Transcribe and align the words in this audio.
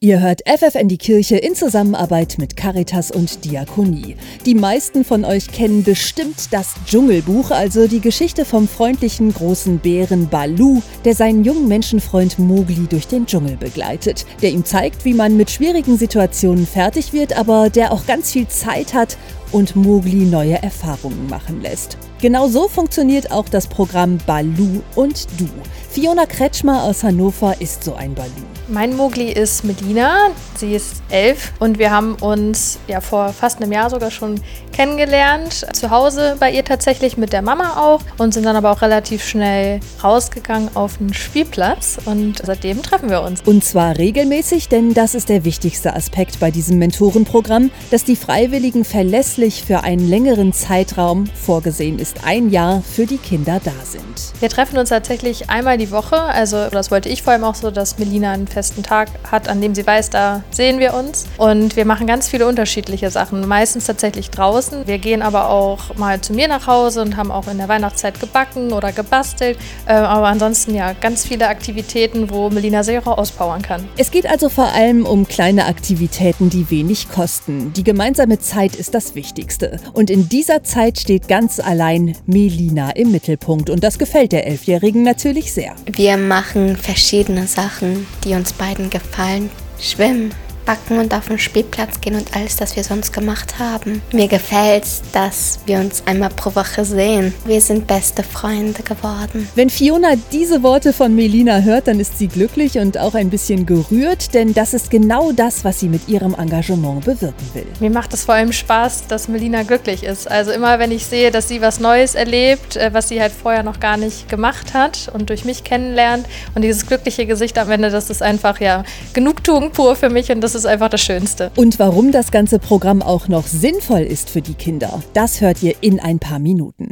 Ihr 0.00 0.20
hört 0.20 0.42
FFN 0.46 0.86
die 0.86 0.96
Kirche 0.96 1.38
in 1.38 1.56
Zusammenarbeit 1.56 2.36
mit 2.38 2.56
Caritas 2.56 3.10
und 3.10 3.44
Diakonie. 3.44 4.14
Die 4.46 4.54
meisten 4.54 5.04
von 5.04 5.24
euch 5.24 5.48
kennen 5.48 5.82
bestimmt 5.82 6.52
das 6.52 6.74
Dschungelbuch, 6.86 7.50
also 7.50 7.88
die 7.88 7.98
Geschichte 7.98 8.44
vom 8.44 8.68
freundlichen 8.68 9.34
großen 9.34 9.80
Bären 9.80 10.28
Balu, 10.28 10.82
der 11.04 11.16
seinen 11.16 11.42
jungen 11.42 11.66
Menschenfreund 11.66 12.38
Mowgli 12.38 12.86
durch 12.88 13.08
den 13.08 13.26
Dschungel 13.26 13.56
begleitet, 13.56 14.24
der 14.40 14.52
ihm 14.52 14.64
zeigt, 14.64 15.04
wie 15.04 15.14
man 15.14 15.36
mit 15.36 15.50
schwierigen 15.50 15.98
Situationen 15.98 16.64
fertig 16.64 17.12
wird, 17.12 17.36
aber 17.36 17.68
der 17.68 17.90
auch 17.90 18.06
ganz 18.06 18.30
viel 18.30 18.46
Zeit 18.46 18.94
hat 18.94 19.18
und 19.50 19.74
Mowgli 19.74 20.26
neue 20.26 20.62
Erfahrungen 20.62 21.26
machen 21.28 21.60
lässt. 21.60 21.98
Genau 22.20 22.46
so 22.46 22.68
funktioniert 22.68 23.32
auch 23.32 23.48
das 23.48 23.66
Programm 23.66 24.18
Balu 24.28 24.80
und 24.94 25.26
Du. 25.40 25.48
Fiona 25.90 26.26
Kretschmer 26.26 26.84
aus 26.84 27.02
Hannover 27.02 27.60
ist 27.60 27.82
so 27.82 27.94
ein 27.94 28.14
Balu. 28.14 28.57
Mein 28.70 28.94
Mogli 28.96 29.32
ist 29.32 29.64
Medina, 29.64 30.28
sie 30.54 30.74
ist 30.74 30.96
elf 31.08 31.52
und 31.58 31.78
wir 31.78 31.90
haben 31.90 32.16
uns 32.16 32.78
ja 32.86 33.00
vor 33.00 33.30
fast 33.30 33.62
einem 33.62 33.72
Jahr 33.72 33.88
sogar 33.88 34.10
schon 34.10 34.42
kennengelernt. 34.72 35.66
Zu 35.72 35.88
Hause 35.88 36.36
bei 36.38 36.50
ihr 36.50 36.64
tatsächlich 36.64 37.16
mit 37.16 37.32
der 37.32 37.40
Mama 37.40 37.82
auch 37.82 38.02
und 38.18 38.34
sind 38.34 38.44
dann 38.44 38.56
aber 38.56 38.70
auch 38.70 38.82
relativ 38.82 39.24
schnell 39.24 39.80
rausgegangen 40.04 40.76
auf 40.76 40.98
den 40.98 41.14
Spielplatz 41.14 41.96
und 42.04 42.42
seitdem 42.44 42.82
treffen 42.82 43.08
wir 43.08 43.22
uns. 43.22 43.40
Und 43.46 43.64
zwar 43.64 43.96
regelmäßig, 43.96 44.68
denn 44.68 44.92
das 44.92 45.14
ist 45.14 45.30
der 45.30 45.46
wichtigste 45.46 45.96
Aspekt 45.96 46.38
bei 46.38 46.50
diesem 46.50 46.78
Mentorenprogramm, 46.78 47.70
dass 47.90 48.04
die 48.04 48.16
Freiwilligen 48.16 48.84
verlässlich 48.84 49.64
für 49.64 49.82
einen 49.82 50.06
längeren 50.06 50.52
Zeitraum, 50.52 51.24
vorgesehen 51.42 51.98
ist 51.98 52.18
ein 52.24 52.50
Jahr, 52.50 52.82
für 52.82 53.06
die 53.06 53.16
Kinder 53.16 53.62
da 53.64 53.72
sind. 53.82 54.34
Wir 54.40 54.50
treffen 54.50 54.76
uns 54.76 54.90
tatsächlich 54.90 55.48
einmal 55.48 55.78
die 55.78 55.90
Woche, 55.90 56.20
also 56.20 56.68
das 56.68 56.90
wollte 56.90 57.08
ich 57.08 57.22
vor 57.22 57.32
allem 57.32 57.44
auch 57.44 57.54
so, 57.54 57.70
dass 57.70 57.98
Melina 57.98 58.32
einen 58.32 58.46
festen 58.58 58.82
Tag 58.82 59.08
hat, 59.30 59.48
an 59.48 59.60
dem 59.60 59.72
sie 59.72 59.86
weiß, 59.86 60.10
da 60.10 60.42
sehen 60.50 60.80
wir 60.80 60.92
uns. 60.94 61.26
Und 61.36 61.76
wir 61.76 61.84
machen 61.84 62.08
ganz 62.08 62.28
viele 62.28 62.44
unterschiedliche 62.48 63.08
Sachen. 63.08 63.46
Meistens 63.46 63.86
tatsächlich 63.86 64.30
draußen. 64.30 64.84
Wir 64.88 64.98
gehen 64.98 65.22
aber 65.22 65.48
auch 65.48 65.94
mal 65.96 66.20
zu 66.20 66.32
mir 66.32 66.48
nach 66.48 66.66
Hause 66.66 67.02
und 67.02 67.16
haben 67.16 67.30
auch 67.30 67.46
in 67.46 67.58
der 67.58 67.68
Weihnachtszeit 67.68 68.18
gebacken 68.18 68.72
oder 68.72 68.90
gebastelt. 68.90 69.56
Äh, 69.86 69.92
aber 69.92 70.26
ansonsten 70.26 70.74
ja, 70.74 70.92
ganz 70.92 71.24
viele 71.24 71.46
Aktivitäten, 71.46 72.30
wo 72.30 72.50
Melina 72.50 72.82
sehr 72.82 73.06
auspowern 73.06 73.62
kann. 73.62 73.86
Es 73.96 74.10
geht 74.10 74.28
also 74.28 74.48
vor 74.48 74.72
allem 74.72 75.06
um 75.06 75.28
kleine 75.28 75.66
Aktivitäten, 75.66 76.50
die 76.50 76.68
wenig 76.68 77.08
kosten. 77.08 77.72
Die 77.74 77.84
gemeinsame 77.84 78.40
Zeit 78.40 78.74
ist 78.74 78.92
das 78.92 79.14
Wichtigste. 79.14 79.78
Und 79.92 80.10
in 80.10 80.28
dieser 80.28 80.64
Zeit 80.64 80.98
steht 80.98 81.28
ganz 81.28 81.60
allein 81.60 82.16
Melina 82.26 82.90
im 82.90 83.12
Mittelpunkt. 83.12 83.70
Und 83.70 83.84
das 83.84 84.00
gefällt 84.00 84.32
der 84.32 84.48
Elfjährigen 84.48 85.04
natürlich 85.04 85.52
sehr. 85.52 85.76
Wir 85.86 86.16
machen 86.16 86.76
verschiedene 86.76 87.46
Sachen, 87.46 88.08
die 88.24 88.34
uns 88.34 88.47
uns 88.48 88.52
beiden 88.54 88.88
gefallen. 88.88 89.50
Schwimmen 89.78 90.34
backen 90.68 90.98
und 90.98 91.14
auf 91.14 91.28
den 91.28 91.38
Spielplatz 91.38 91.98
gehen 92.02 92.14
und 92.14 92.36
alles, 92.36 92.56
das 92.56 92.76
wir 92.76 92.84
sonst 92.84 93.14
gemacht 93.14 93.58
haben. 93.58 94.02
Mir 94.12 94.28
gefällt 94.28 94.84
es, 94.84 95.00
dass 95.12 95.60
wir 95.64 95.78
uns 95.78 96.02
einmal 96.04 96.28
pro 96.28 96.54
Woche 96.54 96.84
sehen. 96.84 97.32
Wir 97.46 97.62
sind 97.62 97.86
beste 97.86 98.22
Freunde 98.22 98.82
geworden. 98.82 99.48
Wenn 99.54 99.70
Fiona 99.70 100.10
diese 100.30 100.62
Worte 100.62 100.92
von 100.92 101.14
Melina 101.14 101.60
hört, 101.60 101.88
dann 101.88 101.98
ist 102.00 102.18
sie 102.18 102.28
glücklich 102.28 102.76
und 102.76 102.98
auch 102.98 103.14
ein 103.14 103.30
bisschen 103.30 103.64
gerührt, 103.64 104.34
denn 104.34 104.52
das 104.52 104.74
ist 104.74 104.90
genau 104.90 105.32
das, 105.32 105.64
was 105.64 105.80
sie 105.80 105.88
mit 105.88 106.06
ihrem 106.06 106.34
Engagement 106.34 107.02
bewirken 107.06 107.48
will. 107.54 107.66
Mir 107.80 107.88
macht 107.88 108.12
es 108.12 108.24
vor 108.24 108.34
allem 108.34 108.52
Spaß, 108.52 109.06
dass 109.06 109.26
Melina 109.26 109.62
glücklich 109.62 110.04
ist. 110.04 110.30
Also 110.30 110.50
immer, 110.50 110.78
wenn 110.78 110.92
ich 110.92 111.06
sehe, 111.06 111.30
dass 111.30 111.48
sie 111.48 111.62
was 111.62 111.80
Neues 111.80 112.14
erlebt, 112.14 112.76
äh, 112.76 112.90
was 112.92 113.08
sie 113.08 113.22
halt 113.22 113.32
vorher 113.32 113.62
noch 113.62 113.80
gar 113.80 113.96
nicht 113.96 114.28
gemacht 114.28 114.74
hat 114.74 115.10
und 115.14 115.30
durch 115.30 115.46
mich 115.46 115.64
kennenlernt 115.64 116.26
und 116.54 116.60
dieses 116.60 116.86
glückliche 116.86 117.24
Gesicht 117.24 117.56
am 117.56 117.70
Ende, 117.70 117.88
das 117.88 118.10
ist 118.10 118.22
einfach 118.22 118.60
ja 118.60 118.84
Genugtuung 119.14 119.70
pur 119.72 119.96
für 119.96 120.10
mich 120.10 120.30
und 120.30 120.42
das 120.42 120.57
ist 120.57 120.57
einfach 120.66 120.88
das 120.88 121.00
Schönste. 121.00 121.50
Und 121.56 121.78
warum 121.78 122.12
das 122.12 122.30
ganze 122.30 122.58
Programm 122.58 123.02
auch 123.02 123.28
noch 123.28 123.46
sinnvoll 123.46 124.00
ist 124.00 124.30
für 124.30 124.42
die 124.42 124.54
Kinder, 124.54 125.02
das 125.14 125.40
hört 125.40 125.62
ihr 125.62 125.74
in 125.80 126.00
ein 126.00 126.18
paar 126.18 126.38
Minuten. 126.38 126.90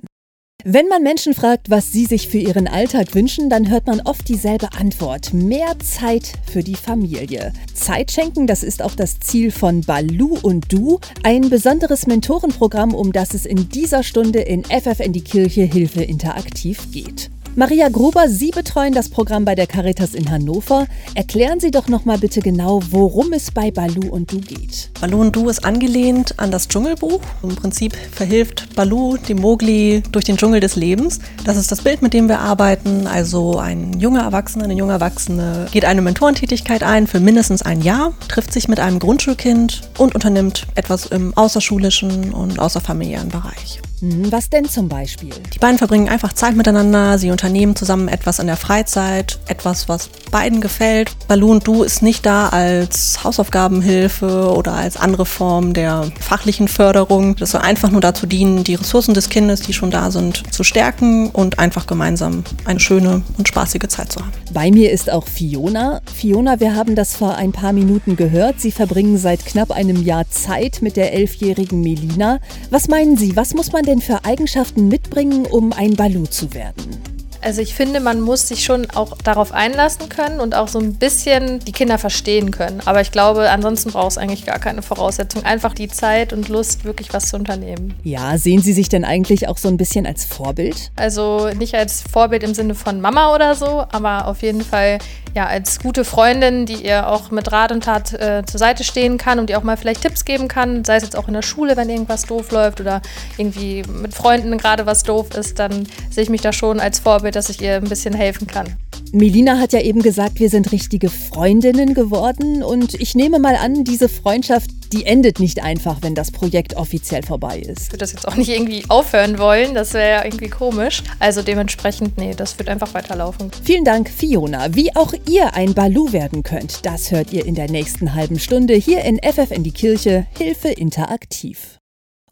Wenn 0.68 0.88
man 0.88 1.04
Menschen 1.04 1.32
fragt, 1.32 1.70
was 1.70 1.92
sie 1.92 2.06
sich 2.06 2.26
für 2.26 2.38
ihren 2.38 2.66
Alltag 2.66 3.14
wünschen, 3.14 3.48
dann 3.48 3.70
hört 3.70 3.86
man 3.86 4.00
oft 4.00 4.28
dieselbe 4.28 4.72
Antwort. 4.72 5.32
Mehr 5.32 5.78
Zeit 5.78 6.32
für 6.50 6.64
die 6.64 6.74
Familie. 6.74 7.52
Zeit 7.72 8.10
schenken, 8.10 8.48
das 8.48 8.64
ist 8.64 8.82
auch 8.82 8.96
das 8.96 9.20
Ziel 9.20 9.52
von 9.52 9.82
Balu 9.82 10.36
und 10.42 10.72
Du, 10.72 10.98
ein 11.22 11.50
besonderes 11.50 12.08
Mentorenprogramm, 12.08 12.94
um 12.94 13.12
das 13.12 13.32
es 13.32 13.46
in 13.46 13.68
dieser 13.68 14.02
Stunde 14.02 14.40
in 14.40 14.64
FFN 14.64 15.12
die 15.12 15.22
Kirche 15.22 15.62
Hilfe 15.62 16.02
interaktiv 16.02 16.90
geht. 16.90 17.30
Maria 17.58 17.88
Gruber, 17.88 18.28
Sie 18.28 18.50
betreuen 18.50 18.92
das 18.92 19.08
Programm 19.08 19.46
bei 19.46 19.54
der 19.54 19.66
Caritas 19.66 20.12
in 20.12 20.30
Hannover. 20.30 20.86
Erklären 21.14 21.58
Sie 21.58 21.70
doch 21.70 21.88
noch 21.88 22.04
mal 22.04 22.18
bitte 22.18 22.42
genau, 22.42 22.82
worum 22.90 23.32
es 23.32 23.50
bei 23.50 23.70
Balu 23.70 24.10
und 24.10 24.30
Du 24.30 24.40
geht. 24.40 24.90
Balu 25.00 25.22
und 25.22 25.34
Du 25.34 25.48
ist 25.48 25.64
angelehnt 25.64 26.38
an 26.38 26.50
das 26.50 26.68
Dschungelbuch. 26.68 27.22
Im 27.42 27.56
Prinzip 27.56 27.96
verhilft 28.12 28.76
Balu 28.76 29.16
dem 29.16 29.40
Mogli 29.40 30.02
durch 30.12 30.26
den 30.26 30.36
Dschungel 30.36 30.60
des 30.60 30.76
Lebens. 30.76 31.18
Das 31.46 31.56
ist 31.56 31.72
das 31.72 31.80
Bild, 31.80 32.02
mit 32.02 32.12
dem 32.12 32.28
wir 32.28 32.40
arbeiten. 32.40 33.06
Also 33.06 33.58
ein 33.58 33.98
junger 33.98 34.24
Erwachsener, 34.24 34.64
eine 34.64 34.74
junge 34.74 34.92
Erwachsene 34.92 35.66
geht 35.72 35.86
eine 35.86 36.02
Mentorentätigkeit 36.02 36.82
ein 36.82 37.06
für 37.06 37.20
mindestens 37.20 37.62
ein 37.62 37.80
Jahr, 37.80 38.12
trifft 38.28 38.52
sich 38.52 38.68
mit 38.68 38.80
einem 38.80 38.98
Grundschulkind 38.98 39.88
und 39.96 40.14
unternimmt 40.14 40.66
etwas 40.74 41.06
im 41.06 41.34
außerschulischen 41.34 42.34
und 42.34 42.58
außerfamiliären 42.58 43.30
Bereich. 43.30 43.80
Hm, 44.00 44.30
was 44.30 44.50
denn 44.50 44.68
zum 44.68 44.88
Beispiel? 44.88 45.30
Die 45.54 45.58
beiden 45.58 45.78
verbringen 45.78 46.08
einfach 46.08 46.34
Zeit 46.34 46.54
miteinander, 46.54 47.18
sie 47.18 47.30
unternehmen 47.30 47.76
zusammen 47.76 48.08
etwas 48.08 48.38
in 48.38 48.46
der 48.46 48.56
Freizeit, 48.56 49.38
etwas, 49.46 49.88
was 49.88 50.10
beiden 50.30 50.60
gefällt. 50.60 51.16
Baloo 51.28 51.52
und 51.52 51.66
Du 51.66 51.82
ist 51.82 52.02
nicht 52.02 52.26
da 52.26 52.48
als 52.48 53.24
Hausaufgabenhilfe 53.24 54.52
oder 54.54 54.74
als 54.74 54.96
andere 54.96 55.24
Form 55.24 55.72
der 55.72 56.10
fachlichen 56.20 56.68
Förderung. 56.68 57.36
Das 57.36 57.52
soll 57.52 57.62
einfach 57.62 57.90
nur 57.90 58.02
dazu 58.02 58.26
dienen, 58.26 58.64
die 58.64 58.74
Ressourcen 58.74 59.14
des 59.14 59.30
Kindes, 59.30 59.62
die 59.62 59.72
schon 59.72 59.90
da 59.90 60.10
sind, 60.10 60.52
zu 60.52 60.62
stärken 60.62 61.30
und 61.30 61.58
einfach 61.58 61.86
gemeinsam 61.86 62.44
eine 62.66 62.80
schöne 62.80 63.22
und 63.38 63.48
spaßige 63.48 63.88
Zeit 63.88 64.12
zu 64.12 64.20
haben. 64.20 64.32
Bei 64.52 64.70
mir 64.70 64.92
ist 64.92 65.10
auch 65.10 65.26
Fiona. 65.26 66.02
Fiona, 66.14 66.60
wir 66.60 66.76
haben 66.76 66.94
das 66.94 67.16
vor 67.16 67.34
ein 67.36 67.52
paar 67.52 67.72
Minuten 67.72 68.16
gehört. 68.16 68.60
Sie 68.60 68.72
verbringen 68.72 69.16
seit 69.16 69.46
knapp 69.46 69.70
einem 69.70 70.04
Jahr 70.04 70.28
Zeit 70.28 70.82
mit 70.82 70.96
der 70.96 71.14
elfjährigen 71.14 71.80
Melina. 71.80 72.40
Was 72.70 72.88
meinen 72.88 73.16
Sie, 73.16 73.36
was 73.36 73.54
muss 73.54 73.72
man 73.72 73.85
denn 73.86 74.00
für 74.00 74.24
Eigenschaften 74.24 74.88
mitbringen, 74.88 75.46
um 75.46 75.72
ein 75.72 75.96
Balu 75.96 76.26
zu 76.26 76.52
werden? 76.52 77.16
Also 77.46 77.62
ich 77.62 77.74
finde, 77.74 78.00
man 78.00 78.20
muss 78.20 78.48
sich 78.48 78.64
schon 78.64 78.90
auch 78.90 79.18
darauf 79.18 79.52
einlassen 79.52 80.08
können 80.08 80.40
und 80.40 80.56
auch 80.56 80.66
so 80.66 80.80
ein 80.80 80.94
bisschen 80.94 81.60
die 81.60 81.70
Kinder 81.70 81.96
verstehen 81.96 82.50
können. 82.50 82.80
Aber 82.86 83.00
ich 83.00 83.12
glaube, 83.12 83.48
ansonsten 83.50 83.92
braucht 83.92 84.10
es 84.10 84.18
eigentlich 84.18 84.44
gar 84.44 84.58
keine 84.58 84.82
Voraussetzung. 84.82 85.44
Einfach 85.44 85.72
die 85.72 85.86
Zeit 85.86 86.32
und 86.32 86.48
Lust, 86.48 86.84
wirklich 86.84 87.14
was 87.14 87.28
zu 87.28 87.36
unternehmen. 87.36 87.94
Ja, 88.02 88.36
sehen 88.36 88.62
Sie 88.62 88.72
sich 88.72 88.88
denn 88.88 89.04
eigentlich 89.04 89.46
auch 89.46 89.58
so 89.58 89.68
ein 89.68 89.76
bisschen 89.76 90.06
als 90.06 90.24
Vorbild? 90.24 90.90
Also 90.96 91.50
nicht 91.56 91.76
als 91.76 92.02
Vorbild 92.02 92.42
im 92.42 92.52
Sinne 92.52 92.74
von 92.74 93.00
Mama 93.00 93.32
oder 93.32 93.54
so, 93.54 93.84
aber 93.92 94.26
auf 94.26 94.42
jeden 94.42 94.62
Fall 94.62 94.98
ja, 95.36 95.46
als 95.46 95.80
gute 95.80 96.06
Freundin, 96.06 96.64
die 96.64 96.86
ihr 96.86 97.08
auch 97.08 97.30
mit 97.30 97.52
Rat 97.52 97.70
und 97.70 97.84
Tat 97.84 98.14
äh, 98.14 98.42
zur 98.46 98.58
Seite 98.58 98.84
stehen 98.84 99.18
kann 99.18 99.38
und 99.38 99.50
die 99.50 99.56
auch 99.56 99.62
mal 99.62 99.76
vielleicht 99.76 100.00
Tipps 100.00 100.24
geben 100.24 100.48
kann, 100.48 100.82
sei 100.82 100.96
es 100.96 101.02
jetzt 101.02 101.14
auch 101.14 101.28
in 101.28 101.34
der 101.34 101.42
Schule, 101.42 101.76
wenn 101.76 101.90
irgendwas 101.90 102.24
doof 102.24 102.50
läuft 102.52 102.80
oder 102.80 103.02
irgendwie 103.36 103.82
mit 103.82 104.14
Freunden 104.14 104.56
gerade 104.56 104.86
was 104.86 105.02
doof 105.02 105.34
ist, 105.36 105.58
dann 105.58 105.86
sehe 106.10 106.22
ich 106.24 106.30
mich 106.30 106.40
da 106.40 106.54
schon 106.54 106.80
als 106.80 107.00
Vorbild, 107.00 107.36
dass 107.36 107.50
ich 107.50 107.60
ihr 107.60 107.76
ein 107.76 107.84
bisschen 107.84 108.14
helfen 108.14 108.46
kann. 108.46 108.76
Melina 109.12 109.58
hat 109.58 109.74
ja 109.74 109.80
eben 109.80 110.00
gesagt, 110.00 110.40
wir 110.40 110.48
sind 110.48 110.72
richtige 110.72 111.10
Freundinnen 111.10 111.92
geworden 111.92 112.62
und 112.62 112.94
ich 112.94 113.14
nehme 113.14 113.38
mal 113.38 113.56
an, 113.56 113.84
diese 113.84 114.08
Freundschaft, 114.08 114.70
die 114.92 115.06
endet 115.06 115.40
nicht 115.40 115.62
einfach, 115.62 115.98
wenn 116.02 116.14
das 116.14 116.30
Projekt 116.30 116.74
offiziell 116.76 117.22
vorbei 117.22 117.58
ist. 117.58 117.82
Ich 117.82 117.88
würde 117.88 117.98
das 117.98 118.12
jetzt 118.12 118.26
auch 118.26 118.36
nicht 118.36 118.48
irgendwie 118.48 118.84
aufhören 118.88 119.38
wollen, 119.38 119.74
das 119.74 119.94
wäre 119.94 120.10
ja 120.10 120.24
irgendwie 120.24 120.48
komisch. 120.48 121.02
Also 121.18 121.42
dementsprechend, 121.42 122.18
nee, 122.18 122.34
das 122.34 122.58
wird 122.58 122.68
einfach 122.68 122.94
weiterlaufen. 122.94 123.50
Vielen 123.62 123.84
Dank, 123.84 124.08
Fiona. 124.08 124.74
Wie 124.74 124.94
auch 124.94 125.12
ihr 125.28 125.54
ein 125.54 125.74
Balu 125.74 126.12
werden 126.12 126.42
könnt, 126.42 126.84
das 126.84 127.10
hört 127.10 127.32
ihr 127.32 127.46
in 127.46 127.54
der 127.54 127.70
nächsten 127.70 128.14
halben 128.14 128.38
Stunde 128.38 128.74
hier 128.74 129.04
in 129.04 129.18
FF 129.18 129.50
in 129.50 129.62
die 129.62 129.72
Kirche, 129.72 130.26
Hilfe 130.36 130.68
interaktiv. 130.68 131.78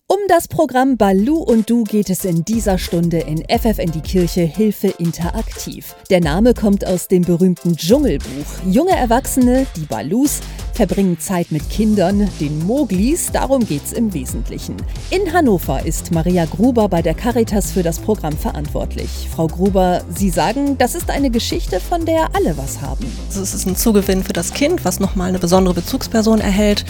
Um 0.07 0.19
das 0.29 0.49
Programm 0.49 0.99
Balu 0.99 1.39
und 1.39 1.71
Du 1.71 1.83
geht 1.83 2.11
es 2.11 2.27
in 2.27 2.45
dieser 2.45 2.77
Stunde 2.77 3.21
in 3.21 3.43
FFN 3.49 3.91
die 3.91 4.03
Kirche 4.03 4.43
Hilfe 4.43 4.89
interaktiv. 4.99 5.97
Der 6.11 6.21
Name 6.21 6.53
kommt 6.53 6.87
aus 6.87 7.09
dem 7.09 7.23
berühmten 7.23 7.75
Dschungelbuch. 7.75 8.62
Junge 8.67 8.93
Erwachsene, 8.93 9.67
die 9.77 9.87
Balus, 9.87 10.41
verbringen 10.75 11.19
Zeit 11.21 11.53
mit 11.53 11.71
Kindern, 11.71 12.29
den 12.41 12.67
Moglis, 12.67 13.31
darum 13.32 13.65
geht's 13.65 13.93
im 13.93 14.12
Wesentlichen. 14.12 14.76
In 15.11 15.32
Hannover 15.32 15.87
ist 15.87 16.11
Maria 16.11 16.44
Gruber 16.47 16.88
bei 16.88 17.00
der 17.00 17.15
Caritas 17.15 17.71
für 17.71 17.82
das 17.82 18.00
Programm 18.00 18.37
verantwortlich. 18.37 19.29
Frau 19.35 19.47
Gruber, 19.47 20.03
Sie 20.15 20.31
sagen, 20.31 20.76
das 20.76 20.94
ist 20.94 21.11
eine 21.11 21.31
Geschichte, 21.31 21.79
von 21.79 22.05
der 22.05 22.35
alle 22.35 22.56
was 22.56 22.81
haben. 22.81 23.06
Also 23.29 23.43
es 23.43 23.55
ist 23.55 23.67
ein 23.67 23.76
Zugewinn 23.76 24.25
für 24.25 24.32
das 24.32 24.53
Kind, 24.53 24.85
was 24.85 24.99
nochmal 24.99 25.29
eine 25.29 25.38
besondere 25.38 25.75
Bezugsperson 25.75 26.41
erhält, 26.41 26.85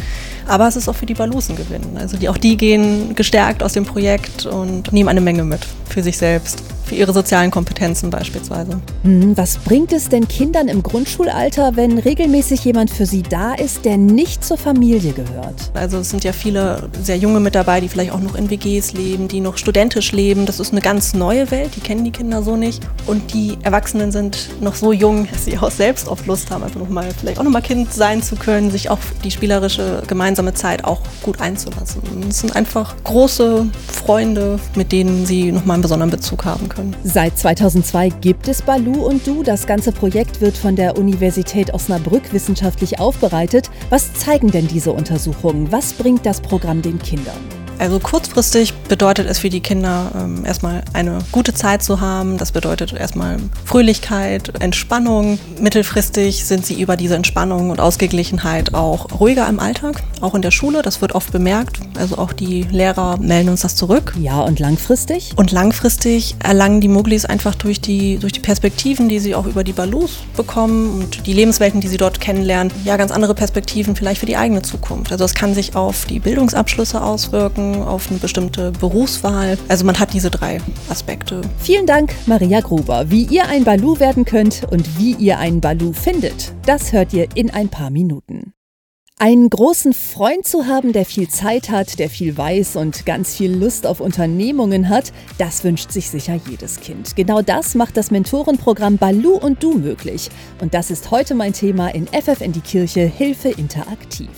aber 0.47 0.67
es 0.67 0.77
ist 0.77 0.89
auch 0.89 0.97
für 0.97 1.07
die 1.07 1.15
Balus 1.15 1.51
ein 1.51 1.57
Gewinn. 1.57 1.97
Also 1.97 2.17
die, 2.17 2.29
auch 2.29 2.39
die 2.39 2.57
gehen 2.57 3.15
gestärkt 3.15 3.63
aus 3.63 3.75
dem 3.75 3.85
Projekt 3.85 4.47
und 4.47 4.93
nehmen 4.93 5.11
eine 5.11 5.21
Menge 5.21 5.45
mit 5.45 5.61
für 5.89 6.03
sich 6.03 6.17
selbst 6.17 6.63
ihre 6.95 7.13
sozialen 7.13 7.51
Kompetenzen 7.51 8.11
beispielsweise. 8.11 8.81
Hm, 9.03 9.37
was 9.37 9.59
bringt 9.59 9.93
es 9.93 10.09
denn 10.09 10.29
Kindern 10.29 10.69
im 10.69 10.83
Grundschulalter, 10.83 11.77
wenn 11.77 11.99
regelmäßig 11.99 12.65
jemand 12.65 12.91
für 12.91 13.07
sie 13.07 13.23
da 13.23 13.55
ist, 13.55 13.85
der 13.85 13.97
nicht 13.97 14.45
zur 14.45 14.57
Familie 14.57 15.13
gehört? 15.13 15.71
Also 15.75 15.99
es 15.99 16.11
sind 16.11 16.25
ja 16.25 16.33
viele 16.33 16.89
sehr 17.03 17.17
junge 17.17 17.41
mit 17.41 17.55
dabei, 17.55 17.81
die 17.81 17.89
vielleicht 17.89 18.13
auch 18.13 18.21
noch 18.21 18.35
in 18.35 18.51
WGs 18.51 18.93
leben, 18.93 19.29
die 19.29 19.41
noch 19.41 19.57
studentisch 19.57 20.13
leben. 20.13 20.47
Das 20.47 20.61
ist 20.61 20.73
eine 20.73 20.81
ganz 20.81 21.15
neue 21.15 21.51
Welt, 21.51 21.71
die 21.77 21.81
kennen 21.81 22.05
die 22.05 22.11
Kinder 22.11 22.43
so 22.43 22.57
nicht. 22.57 22.83
Und 23.07 23.33
die 23.35 23.59
Erwachsenen 23.63 24.13
sind 24.13 24.49
noch 24.61 24.75
so 24.75 24.93
jung, 24.93 25.29
dass 25.31 25.45
sie 25.45 25.59
auch 25.59 25.71
selbst 25.71 26.09
oft 26.09 26.27
Lust 26.27 26.51
haben, 26.51 26.63
einfach 26.63 26.81
nochmal 26.81 27.09
vielleicht 27.19 27.39
auch 27.39 27.45
nochmal 27.45 27.63
Kind 27.63 27.93
sein 27.93 28.23
zu 28.23 28.37
können, 28.37 28.71
sich 28.71 28.91
auf 28.91 29.01
die 29.23 29.31
spielerische 29.31 30.03
gemeinsame 30.07 30.55
Zeit 30.55 30.85
auch 30.85 31.01
gut 31.23 31.41
einzulassen. 31.41 32.03
Es 32.29 32.41
sind 32.41 32.55
einfach 32.57 32.95
große 33.05 33.67
Freunde, 33.93 34.59
mit 34.75 34.93
denen 34.93 35.27
sie 35.27 35.53
nochmal 35.53 35.75
einen 35.75 35.83
besonderen 35.83 36.11
Bezug 36.11 36.45
haben 36.45 36.69
können. 36.69 36.84
Seit 37.05 37.39
2002 37.39 38.09
gibt 38.21 38.49
es 38.49 38.63
Balu 38.63 39.07
und 39.07 39.27
Du. 39.27 39.43
Das 39.43 39.67
ganze 39.67 39.93
Projekt 39.93 40.41
wird 40.41 40.57
von 40.57 40.77
der 40.77 40.99
Universität 40.99 41.73
Osnabrück 41.73 42.33
wissenschaftlich 42.33 42.99
aufbereitet. 42.99 43.71
Was 43.91 44.13
zeigen 44.15 44.51
denn 44.51 44.69
diese 44.69 44.93
Untersuchungen? 44.93 45.71
Was 45.71 45.93
bringt 45.93 46.27
das 46.27 46.41
Programm 46.41 46.83
den 46.83 46.99
Kindern? 46.99 47.64
Also 47.85 47.99
kurzfristig 47.99 48.73
bedeutet 48.89 49.29
es 49.29 49.41
für 49.41 49.51
die 49.51 49.61
Kinder 49.61 50.11
ähm, 50.19 50.47
erstmal 50.47 50.83
eine 50.95 51.19
gute 51.33 51.53
Zeit 51.53 51.83
zu 51.83 52.01
haben. 52.01 52.39
Das 52.39 52.51
bedeutet 52.51 52.95
erstmal 52.95 53.37
Fröhlichkeit, 53.67 54.51
Entspannung. 54.63 55.39
Mittelfristig 55.61 56.47
sind 56.47 56.65
sie 56.65 56.81
über 56.81 56.97
diese 56.97 57.15
Entspannung 57.15 57.69
und 57.69 57.81
Ausgeglichenheit 57.81 58.73
auch 58.73 59.21
ruhiger 59.21 59.47
im 59.51 59.61
Alltag, 59.61 60.03
auch 60.23 60.35
in 60.35 60.41
der 60.41 60.51
Schule. 60.51 60.81
Das 60.81 61.03
wird 61.03 61.15
oft 61.15 61.31
bemerkt. 61.31 61.79
Also 61.99 62.17
auch 62.17 62.33
die 62.33 62.63
Lehrer 62.63 63.19
melden 63.19 63.51
uns 63.51 63.61
das 63.61 63.77
zurück. 63.77 64.15
Ja, 64.19 64.41
und 64.41 64.61
langfristig? 64.61 65.33
Und 65.37 65.53
langfristig 65.53 66.37
erlangen 66.43 66.81
die 66.81 66.89
Moglis 66.89 67.27
einfach 67.27 67.55
durch 67.55 67.83
die, 67.83 68.17
durch 68.17 68.33
die 68.33 68.41
Perspektiven, 68.41 69.11
die 69.11 69.19
sie 69.19 69.35
auch 69.35 69.45
über 69.45 69.63
die 69.63 69.75
Balus 69.75 70.21
bekommen 70.39 71.03
und 71.03 71.27
die 71.27 71.35
Lebenswelten, 71.35 71.83
die 71.83 71.89
sie 71.89 71.99
dort 71.99 72.19
kennenlernen, 72.19 72.73
ja 72.87 72.97
ganz 72.97 73.13
andere 73.13 73.35
Perspektiven 73.35 73.95
vielleicht 73.95 74.21
für 74.21 74.27
die 74.27 74.39
eigene 74.39 74.63
Zukunft. 74.63 75.13
Also 75.13 75.27
es 75.27 75.35
kann 75.35 75.53
sich 75.53 75.77
auf 75.77 76.07
die 76.07 76.19
Bildungsabschlüsse 76.19 77.03
auswirken 77.03 77.74
auf 77.83 78.11
eine 78.11 78.19
bestimmte 78.19 78.73
Berufswahl. 78.73 79.59
Also 79.69 79.85
man 79.85 79.99
hat 79.99 80.13
diese 80.13 80.31
drei 80.31 80.61
Aspekte. 80.89 81.41
Vielen 81.59 81.87
Dank, 81.87 82.15
Maria 82.27 82.61
Gruber. 82.61 83.11
Wie 83.11 83.25
ihr 83.25 83.47
ein 83.49 83.65
Balu 83.65 83.99
werden 83.99 84.25
könnt 84.25 84.63
und 84.71 84.99
wie 84.99 85.15
ihr 85.15 85.39
einen 85.39 85.61
Balu 85.61 85.93
findet, 85.93 86.53
das 86.67 86.93
hört 86.93 87.13
ihr 87.13 87.29
in 87.35 87.51
ein 87.51 87.69
paar 87.69 87.91
Minuten. 87.91 88.55
Einen 89.17 89.49
großen 89.49 89.93
Freund 89.93 90.45
zu 90.45 90.67
haben, 90.67 90.93
der 90.93 91.07
viel 91.07 91.29
Zeit 91.29 91.71
hat, 91.71 92.01
der 92.01 92.11
viel 92.11 92.37
weiß 92.37 92.75
und 92.75 93.07
ganz 93.07 93.37
viel 93.37 93.55
Lust 93.55 93.87
auf 93.87 94.01
Unternehmungen 94.01 94.89
hat, 94.89 95.13
das 95.39 95.63
wünscht 95.63 95.93
sich 95.93 96.11
sicher 96.11 96.39
jedes 96.51 96.81
Kind. 96.81 97.15
Genau 97.15 97.41
das 97.41 97.77
macht 97.77 97.97
das 97.97 98.11
Mentorenprogramm 98.11 98.99
Balu 98.99 99.37
und 99.37 99.63
Du 99.63 99.75
möglich. 99.79 100.31
Und 100.61 100.75
das 100.75 100.91
ist 100.91 101.13
heute 101.13 101.37
mein 101.37 101.53
Thema 101.53 101.95
in 101.95 102.09
FF 102.09 102.41
in 102.41 102.51
die 102.51 102.61
Kirche 102.61 103.03
Hilfe 103.03 103.51
interaktiv. 103.51 104.29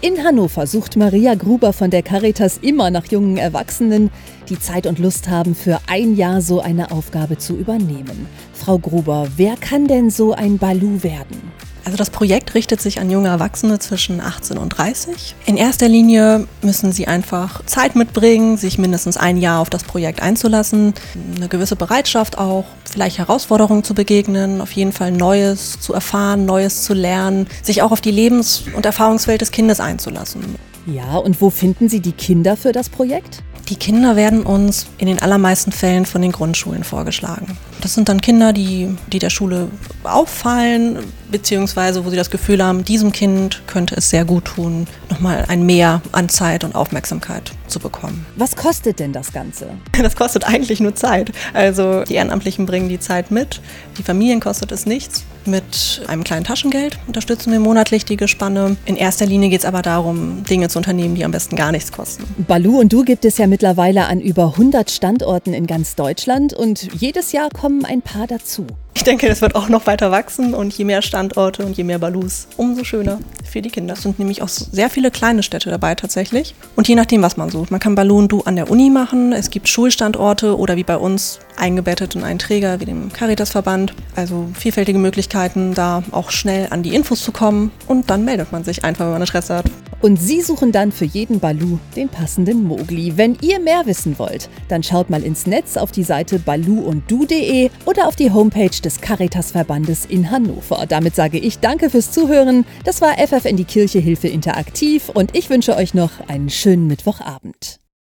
In 0.00 0.22
Hannover 0.22 0.68
sucht 0.68 0.96
Maria 0.96 1.34
Gruber 1.34 1.72
von 1.72 1.90
der 1.90 2.04
Caritas 2.04 2.58
immer 2.58 2.88
nach 2.88 3.06
jungen 3.06 3.36
Erwachsenen, 3.36 4.10
die 4.48 4.56
Zeit 4.56 4.86
und 4.86 5.00
Lust 5.00 5.28
haben, 5.28 5.56
für 5.56 5.80
ein 5.88 6.14
Jahr 6.14 6.40
so 6.40 6.60
eine 6.60 6.92
Aufgabe 6.92 7.36
zu 7.36 7.56
übernehmen. 7.56 8.28
Frau 8.52 8.78
Gruber, 8.78 9.26
wer 9.36 9.56
kann 9.56 9.88
denn 9.88 10.10
so 10.10 10.34
ein 10.34 10.56
Balu 10.56 11.02
werden? 11.02 11.50
Also 11.88 11.96
das 11.96 12.10
Projekt 12.10 12.54
richtet 12.54 12.82
sich 12.82 13.00
an 13.00 13.10
junge 13.10 13.28
Erwachsene 13.28 13.78
zwischen 13.78 14.20
18 14.20 14.58
und 14.58 14.68
30. 14.76 15.34
In 15.46 15.56
erster 15.56 15.88
Linie 15.88 16.46
müssen 16.60 16.92
sie 16.92 17.08
einfach 17.08 17.64
Zeit 17.64 17.96
mitbringen, 17.96 18.58
sich 18.58 18.76
mindestens 18.76 19.16
ein 19.16 19.38
Jahr 19.38 19.58
auf 19.60 19.70
das 19.70 19.84
Projekt 19.84 20.20
einzulassen, 20.20 20.92
eine 21.34 21.48
gewisse 21.48 21.76
Bereitschaft 21.76 22.36
auch, 22.36 22.66
vielleicht 22.84 23.16
Herausforderungen 23.16 23.84
zu 23.84 23.94
begegnen, 23.94 24.60
auf 24.60 24.72
jeden 24.72 24.92
Fall 24.92 25.12
Neues 25.12 25.80
zu 25.80 25.94
erfahren, 25.94 26.44
Neues 26.44 26.82
zu 26.82 26.92
lernen, 26.92 27.46
sich 27.62 27.80
auch 27.80 27.90
auf 27.90 28.02
die 28.02 28.10
Lebens- 28.10 28.64
und 28.76 28.84
Erfahrungswelt 28.84 29.40
des 29.40 29.50
Kindes 29.50 29.80
einzulassen. 29.80 30.56
Ja, 30.84 31.16
und 31.16 31.40
wo 31.40 31.48
finden 31.48 31.88
Sie 31.88 32.00
die 32.00 32.12
Kinder 32.12 32.58
für 32.58 32.72
das 32.72 32.90
Projekt? 32.90 33.42
Die 33.68 33.76
Kinder 33.76 34.16
werden 34.16 34.44
uns 34.44 34.86
in 34.96 35.08
den 35.08 35.20
allermeisten 35.20 35.72
Fällen 35.72 36.06
von 36.06 36.22
den 36.22 36.32
Grundschulen 36.32 36.84
vorgeschlagen. 36.84 37.58
Das 37.82 37.92
sind 37.92 38.08
dann 38.08 38.22
Kinder, 38.22 38.54
die, 38.54 38.96
die 39.12 39.18
der 39.18 39.28
Schule 39.28 39.68
auffallen, 40.04 40.98
beziehungsweise 41.30 42.04
wo 42.04 42.10
sie 42.10 42.16
das 42.16 42.30
Gefühl 42.30 42.62
haben, 42.62 42.84
diesem 42.84 43.12
Kind 43.12 43.62
könnte 43.66 43.96
es 43.96 44.10
sehr 44.10 44.24
gut 44.24 44.44
tun, 44.46 44.86
nochmal 45.10 45.44
ein 45.48 45.64
Mehr 45.64 46.02
an 46.12 46.28
Zeit 46.28 46.64
und 46.64 46.74
Aufmerksamkeit 46.74 47.52
zu 47.66 47.78
bekommen. 47.78 48.26
Was 48.36 48.56
kostet 48.56 48.98
denn 48.98 49.12
das 49.12 49.32
Ganze? 49.32 49.68
Das 50.08 50.16
kostet 50.16 50.44
eigentlich 50.44 50.80
nur 50.80 50.94
Zeit. 50.94 51.32
Also 51.52 52.04
die 52.04 52.14
Ehrenamtlichen 52.14 52.66
bringen 52.66 52.88
die 52.88 53.00
Zeit 53.00 53.30
mit, 53.30 53.60
die 53.98 54.02
Familien 54.02 54.40
kostet 54.40 54.72
es 54.72 54.86
nichts. 54.86 55.24
Mit 55.44 56.02
einem 56.06 56.24
kleinen 56.24 56.44
Taschengeld 56.44 56.98
unterstützen 57.06 57.52
wir 57.52 57.60
monatlich 57.60 58.04
die 58.04 58.16
Gespanne. 58.16 58.76
In 58.86 58.96
erster 58.96 59.26
Linie 59.26 59.48
geht 59.48 59.60
es 59.60 59.66
aber 59.66 59.82
darum, 59.82 60.44
Dinge 60.44 60.68
zu 60.68 60.78
unternehmen, 60.78 61.14
die 61.14 61.24
am 61.24 61.30
besten 61.30 61.56
gar 61.56 61.72
nichts 61.72 61.90
kosten. 61.90 62.24
Balu 62.46 62.78
und 62.78 62.92
Du 62.92 63.02
gibt 63.02 63.24
es 63.24 63.38
ja 63.38 63.46
mittlerweile 63.46 64.06
an 64.06 64.20
über 64.20 64.44
100 64.44 64.90
Standorten 64.90 65.52
in 65.52 65.66
ganz 65.66 65.94
Deutschland 65.94 66.54
und 66.54 66.88
jedes 66.94 67.32
Jahr 67.32 67.48
kommen 67.50 67.84
ein 67.84 68.02
paar 68.02 68.26
dazu. 68.26 68.66
Ich 68.98 69.04
denke, 69.04 69.28
das 69.28 69.42
wird 69.42 69.54
auch 69.54 69.68
noch 69.68 69.86
weiter 69.86 70.10
wachsen 70.10 70.54
und 70.54 70.76
je 70.76 70.84
mehr 70.84 71.02
Standorte 71.02 71.64
und 71.64 71.76
je 71.76 71.84
mehr 71.84 72.00
Balus, 72.00 72.48
umso 72.56 72.82
schöner 72.82 73.20
für 73.48 73.62
die 73.62 73.70
Kinder. 73.70 73.94
Es 73.94 74.02
sind 74.02 74.18
nämlich 74.18 74.42
auch 74.42 74.48
sehr 74.48 74.90
viele 74.90 75.12
kleine 75.12 75.44
Städte 75.44 75.70
dabei 75.70 75.94
tatsächlich. 75.94 76.56
Und 76.74 76.88
je 76.88 76.96
nachdem, 76.96 77.22
was 77.22 77.36
man 77.36 77.48
sucht. 77.48 77.70
Man 77.70 77.78
kann 77.78 77.94
Balloon 77.94 78.26
Du 78.26 78.40
an 78.40 78.56
der 78.56 78.68
Uni 78.68 78.90
machen, 78.90 79.32
es 79.32 79.50
gibt 79.50 79.68
Schulstandorte 79.68 80.58
oder 80.58 80.74
wie 80.74 80.82
bei 80.82 80.96
uns 80.96 81.38
eingebettet 81.56 82.16
in 82.16 82.24
einen 82.24 82.40
Träger 82.40 82.80
wie 82.80 82.86
dem 82.86 83.12
Caritasverband. 83.12 83.94
Also 84.16 84.48
vielfältige 84.52 84.98
Möglichkeiten, 84.98 85.74
da 85.74 86.02
auch 86.10 86.32
schnell 86.32 86.66
an 86.70 86.82
die 86.82 86.96
Infos 86.96 87.22
zu 87.22 87.30
kommen. 87.30 87.70
Und 87.86 88.10
dann 88.10 88.24
meldet 88.24 88.50
man 88.50 88.64
sich 88.64 88.84
einfach, 88.84 89.04
wenn 89.04 89.12
man 89.12 89.22
Interesse 89.22 89.54
hat. 89.54 89.66
Und 90.00 90.20
Sie 90.20 90.42
suchen 90.42 90.70
dann 90.70 90.92
für 90.92 91.04
jeden 91.04 91.40
Balu 91.40 91.78
den 91.96 92.08
passenden 92.08 92.64
Mogli. 92.64 93.16
Wenn 93.16 93.36
ihr 93.40 93.58
mehr 93.58 93.86
wissen 93.86 94.18
wollt, 94.18 94.48
dann 94.68 94.82
schaut 94.82 95.10
mal 95.10 95.24
ins 95.24 95.46
Netz 95.46 95.76
auf 95.76 95.90
die 95.90 96.04
Seite 96.04 96.38
baluunddu.de 96.38 97.70
oder 97.84 98.06
auf 98.06 98.14
die 98.14 98.30
Homepage 98.30 98.80
des 98.82 99.00
Caritas-Verbandes 99.00 100.06
in 100.06 100.30
Hannover. 100.30 100.86
Damit 100.88 101.16
sage 101.16 101.38
ich 101.38 101.58
Danke 101.58 101.90
fürs 101.90 102.12
Zuhören. 102.12 102.64
Das 102.84 103.00
war 103.00 103.14
FF 103.18 103.44
in 103.44 103.56
die 103.56 103.64
Kirche 103.64 103.98
Hilfe 103.98 104.28
Interaktiv 104.28 105.08
und 105.08 105.36
ich 105.36 105.50
wünsche 105.50 105.76
euch 105.76 105.94
noch 105.94 106.28
einen 106.28 106.50
schönen 106.50 106.86
Mittwochabend. 106.86 107.80